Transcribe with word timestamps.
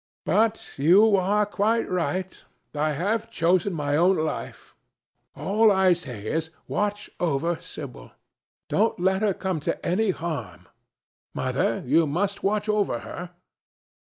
"But 0.25 0.79
you 0.79 1.15
are 1.15 1.45
quite 1.45 1.87
right. 1.87 2.43
I 2.73 2.93
have 2.93 3.29
chosen 3.29 3.71
my 3.73 3.95
own 3.95 4.17
life. 4.17 4.73
All 5.35 5.71
I 5.71 5.93
say 5.93 6.25
is, 6.25 6.49
watch 6.67 7.07
over 7.19 7.57
Sibyl. 7.61 8.09
Don't 8.67 8.99
let 8.99 9.21
her 9.21 9.35
come 9.35 9.59
to 9.59 9.85
any 9.85 10.09
harm. 10.09 10.67
Mother, 11.35 11.83
you 11.85 12.07
must 12.07 12.41
watch 12.41 12.67
over 12.67 13.01
her." 13.01 13.29